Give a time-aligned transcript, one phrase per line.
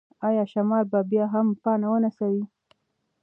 [0.27, 2.43] ایا شمال به بیا هم پاڼه ونڅوي؟